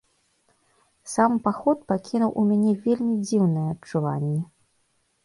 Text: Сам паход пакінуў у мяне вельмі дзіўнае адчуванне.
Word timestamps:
Сам 1.13 1.35
паход 1.47 1.83
пакінуў 1.91 2.31
у 2.45 2.45
мяне 2.53 2.71
вельмі 2.87 3.15
дзіўнае 3.27 3.67
адчуванне. 3.75 4.41